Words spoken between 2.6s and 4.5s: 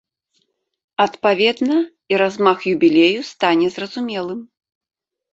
юбілею стане зразумелым.